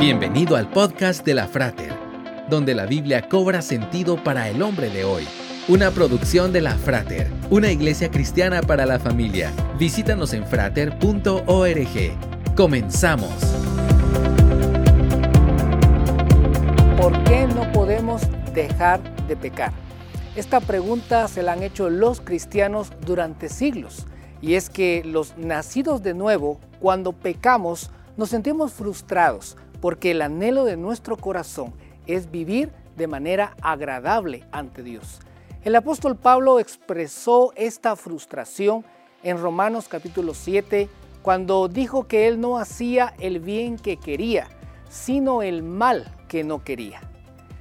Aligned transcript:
Bienvenido 0.00 0.56
al 0.56 0.70
podcast 0.70 1.26
de 1.26 1.34
la 1.34 1.46
Frater, 1.46 1.92
donde 2.48 2.74
la 2.74 2.86
Biblia 2.86 3.28
cobra 3.28 3.60
sentido 3.60 4.16
para 4.24 4.48
el 4.48 4.62
hombre 4.62 4.88
de 4.88 5.04
hoy. 5.04 5.28
Una 5.68 5.90
producción 5.90 6.54
de 6.54 6.62
la 6.62 6.74
Frater, 6.74 7.30
una 7.50 7.70
iglesia 7.70 8.10
cristiana 8.10 8.62
para 8.62 8.86
la 8.86 8.98
familia. 8.98 9.52
Visítanos 9.78 10.32
en 10.32 10.46
frater.org. 10.46 11.36
Comenzamos. 12.56 13.30
¿Por 16.98 17.22
qué 17.24 17.46
no 17.54 17.70
podemos 17.70 18.22
dejar 18.54 19.02
de 19.26 19.36
pecar? 19.36 19.72
Esta 20.34 20.60
pregunta 20.60 21.28
se 21.28 21.42
la 21.42 21.52
han 21.52 21.62
hecho 21.62 21.90
los 21.90 22.22
cristianos 22.22 22.90
durante 23.04 23.50
siglos. 23.50 24.06
Y 24.40 24.54
es 24.54 24.70
que 24.70 25.02
los 25.04 25.36
nacidos 25.36 26.02
de 26.02 26.14
nuevo, 26.14 26.58
cuando 26.80 27.12
pecamos, 27.12 27.90
nos 28.16 28.30
sentimos 28.30 28.72
frustrados 28.72 29.58
porque 29.80 30.12
el 30.12 30.22
anhelo 30.22 30.64
de 30.64 30.76
nuestro 30.76 31.16
corazón 31.16 31.72
es 32.06 32.30
vivir 32.30 32.72
de 32.96 33.06
manera 33.06 33.56
agradable 33.62 34.44
ante 34.52 34.82
Dios. 34.82 35.20
El 35.64 35.76
apóstol 35.76 36.16
Pablo 36.16 36.58
expresó 36.58 37.52
esta 37.56 37.96
frustración 37.96 38.84
en 39.22 39.38
Romanos 39.38 39.88
capítulo 39.88 40.34
7 40.34 40.88
cuando 41.22 41.68
dijo 41.68 42.06
que 42.06 42.26
él 42.28 42.40
no 42.40 42.58
hacía 42.58 43.14
el 43.18 43.40
bien 43.40 43.76
que 43.76 43.96
quería, 43.98 44.48
sino 44.88 45.42
el 45.42 45.62
mal 45.62 46.14
que 46.28 46.44
no 46.44 46.64
quería. 46.64 47.00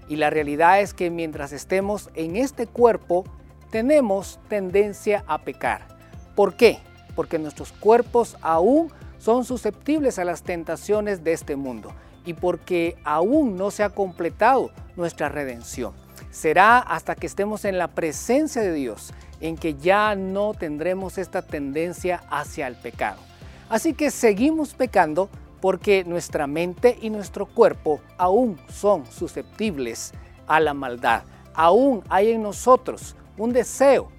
Y 0.07 0.15
la 0.15 0.29
realidad 0.29 0.81
es 0.81 0.93
que 0.93 1.09
mientras 1.09 1.51
estemos 1.51 2.09
en 2.15 2.35
este 2.35 2.67
cuerpo, 2.67 3.26
tenemos 3.70 4.40
tendencia 4.48 5.23
a 5.27 5.40
pecar. 5.40 5.88
¿Por 6.35 6.55
qué? 6.55 6.79
Porque 7.15 7.38
nuestros 7.38 7.71
cuerpos 7.71 8.38
aún 8.41 8.91
son 9.20 9.43
susceptibles 9.43 10.17
a 10.17 10.26
las 10.26 10.43
tentaciones 10.43 11.23
de 11.23 11.34
este 11.34 11.55
mundo 11.55 11.93
y 12.29 12.35
porque 12.35 12.95
aún 13.03 13.57
no 13.57 13.71
se 13.71 13.81
ha 13.81 13.89
completado 13.89 14.70
nuestra 14.95 15.29
redención. 15.29 15.93
Será 16.29 16.77
hasta 16.77 17.15
que 17.15 17.26
estemos 17.26 17.65
en 17.65 17.79
la 17.79 17.87
presencia 17.87 18.62
de 18.62 18.71
Dios 18.71 19.15
en 19.41 19.57
que 19.57 19.73
ya 19.73 20.13
no 20.13 20.54
tendremos 20.54 21.17
esta 21.17 21.41
tendencia 21.41 22.21
hacia 22.29 22.67
el 22.67 22.76
pecado. 22.76 23.20
Así 23.67 23.95
que 23.95 24.12
seguimos 24.12 24.76
pecando 24.76 25.27
porque 25.59 26.04
nuestra 26.04 26.45
mente 26.45 26.99
y 27.01 27.09
nuestro 27.09 27.48
cuerpo 27.48 27.99
aún 28.15 28.59
son 28.70 29.07
susceptibles 29.07 30.13
a 30.45 30.59
la 30.59 30.76
maldad. 30.76 31.23
Aún 31.55 32.04
hay 32.09 32.29
en 32.29 32.43
nosotros 32.43 33.15
un 33.39 33.54
deseo 33.54 34.11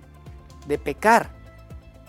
de 0.67 0.79
pecar 0.79 1.31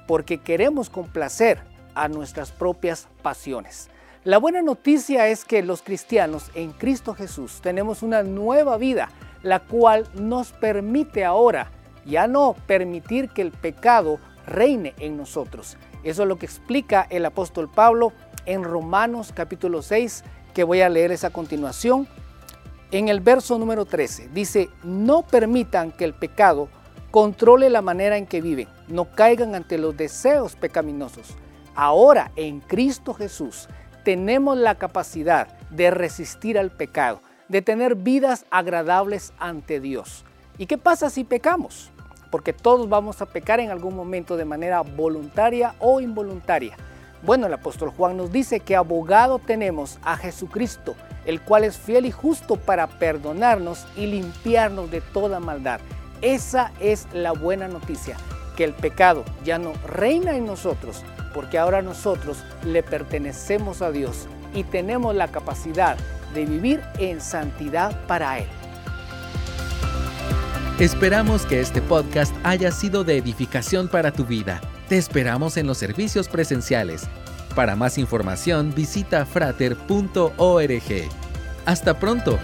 porque 0.08 0.40
queremos 0.40 0.90
complacer 0.90 1.62
a 1.94 2.08
nuestras 2.08 2.52
propias 2.52 3.08
pasiones. 3.22 3.92
La 4.24 4.38
buena 4.38 4.62
noticia 4.62 5.30
es 5.30 5.46
que 5.46 5.64
los 5.64 5.82
cristianos 5.82 6.52
en 6.54 6.74
Cristo 6.74 7.16
Jesús 7.16 7.60
tenemos 7.60 8.04
una 8.04 8.22
nueva 8.22 8.78
vida, 8.78 9.10
la 9.42 9.62
cual 9.62 10.08
nos 10.14 10.52
permite 10.52 11.26
ahora 11.26 11.72
ya 12.06 12.28
no 12.28 12.56
permitir 12.68 13.30
que 13.30 13.42
el 13.42 13.50
pecado 13.50 14.20
reine 14.46 14.94
en 15.00 15.18
nosotros. 15.18 15.76
Eso 16.04 16.22
es 16.22 16.28
lo 16.28 16.38
que 16.38 16.46
explica 16.46 17.08
el 17.10 17.26
apóstol 17.26 17.68
Pablo 17.68 18.14
en 18.46 18.64
Romanos 18.64 19.32
capítulo 19.34 19.82
6, 19.82 20.24
que 20.54 20.66
voy 20.66 20.82
a 20.82 20.90
leerles 20.90 21.24
a 21.24 21.32
continuación. 21.32 22.08
En 22.92 23.08
el 23.08 23.22
verso 23.22 23.58
número 23.58 23.86
13 23.86 24.30
dice, 24.32 24.70
no 24.84 25.24
permitan 25.24 25.92
que 25.92 26.06
el 26.06 26.14
pecado 26.14 26.70
controle 27.10 27.72
la 27.72 27.82
manera 27.82 28.18
en 28.18 28.28
que 28.28 28.40
viven, 28.40 28.68
no 28.88 29.06
caigan 29.16 29.56
ante 29.56 29.80
los 29.80 29.98
deseos 29.98 30.56
pecaminosos. 30.56 31.36
Ahora 31.74 32.32
en 32.36 32.60
Cristo 32.60 33.16
Jesús 33.16 33.68
tenemos 34.04 34.58
la 34.58 34.76
capacidad 34.76 35.48
de 35.70 35.92
resistir 35.92 36.58
al 36.58 36.72
pecado, 36.72 37.22
de 37.48 37.62
tener 37.62 37.96
vidas 37.96 38.46
agradables 38.50 39.34
ante 39.40 39.80
Dios. 39.80 40.26
¿Y 40.58 40.66
qué 40.66 40.78
pasa 40.78 41.10
si 41.10 41.24
pecamos? 41.24 41.92
Porque 42.30 42.54
todos 42.54 42.88
vamos 42.88 43.22
a 43.22 43.26
pecar 43.26 43.60
en 43.60 43.72
algún 43.72 43.96
momento 43.96 44.38
de 44.38 44.46
manera 44.46 44.82
voluntaria 44.82 45.76
o 45.80 46.00
involuntaria. 46.00 46.76
Bueno, 47.24 47.48
el 47.48 47.54
apóstol 47.54 47.90
Juan 47.90 48.18
nos 48.18 48.32
dice 48.32 48.62
que 48.62 48.76
abogado 48.76 49.38
tenemos 49.40 50.00
a 50.02 50.18
Jesucristo, 50.18 50.96
el 51.26 51.42
cual 51.42 51.66
es 51.66 51.78
fiel 51.78 52.06
y 52.06 52.12
justo 52.12 52.56
para 52.56 52.88
perdonarnos 52.88 53.86
y 53.96 54.08
limpiarnos 54.08 54.90
de 54.90 55.02
toda 55.02 55.40
maldad. 55.40 55.80
Esa 56.22 56.72
es 56.80 57.08
la 57.14 57.32
buena 57.32 57.68
noticia, 57.68 58.18
que 58.56 58.64
el 58.64 58.74
pecado 58.74 59.24
ya 59.44 59.58
no 59.58 59.74
reina 59.86 60.36
en 60.36 60.46
nosotros, 60.46 61.04
porque 61.34 61.58
ahora 61.58 61.82
nosotros 61.82 62.44
le 62.66 62.84
pertenecemos 62.84 63.82
a 63.82 63.92
Dios 63.92 64.28
y 64.54 64.64
tenemos 64.64 65.16
la 65.16 65.30
capacidad 65.30 65.98
de 66.34 66.46
vivir 66.46 66.82
en 67.00 67.22
santidad 67.22 68.06
para 68.08 68.40
Él. 68.40 68.48
Esperamos 70.80 71.46
que 71.46 71.60
este 71.60 71.82
podcast 71.82 72.36
haya 72.44 72.72
sido 72.72 73.04
de 73.04 73.18
edificación 73.18 73.88
para 73.88 74.12
tu 74.12 74.26
vida. 74.26 74.60
Te 74.90 74.98
esperamos 74.98 75.58
en 75.58 75.68
los 75.68 75.78
servicios 75.78 76.28
presenciales. 76.28 77.08
Para 77.56 77.76
más 77.76 77.98
información 77.98 78.74
visita 78.74 79.26
frater.org. 79.26 80.32
Hasta 81.66 82.00
pronto. 82.00 82.40